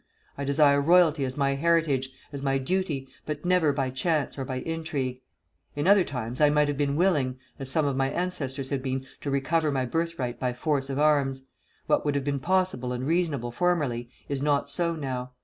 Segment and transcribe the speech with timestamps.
[0.35, 4.61] I desire royalty as my heritage, as my duty, but never by chance or by
[4.61, 5.21] intrigue.
[5.75, 9.05] In other times I might have been willing (as some of my ancestors have been)
[9.19, 11.45] to recover my birthright by force of arms.
[11.85, 15.33] What would have been possible and reasonable formerly, is not so now.